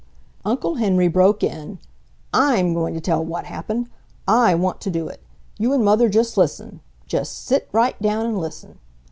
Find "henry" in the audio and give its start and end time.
0.77-1.07